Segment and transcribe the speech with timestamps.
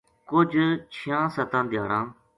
[0.29, 0.57] کجھ
[0.93, 2.05] چھیاں ستاں دھیاڑاں